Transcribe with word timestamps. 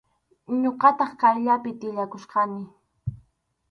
Ñuqataq 0.61 1.11
kaqllapi 1.19 1.71
tiyaykuchkani. 1.79 2.61